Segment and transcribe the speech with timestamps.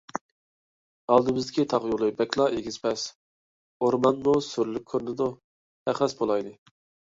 [1.15, 3.05] ئالدىمىزدىكى تاغ يولى بەكلا ئېگىز- پەس،
[3.77, 5.33] ئورمانمۇ سۈرلۈك كۆرۈنىدۇ.
[5.89, 6.61] پەخەس بولايلى.